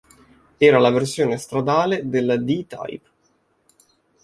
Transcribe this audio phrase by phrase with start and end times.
[0.57, 3.09] Era la versione stradale della D-Type.